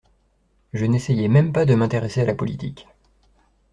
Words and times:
Je 0.73 0.85
n'essayai 0.85 1.27
même 1.27 1.51
pas 1.53 1.65
de 1.67 1.75
m'intéresser 1.75 2.21
à 2.21 2.25
la 2.25 2.33
politique. 2.33 2.87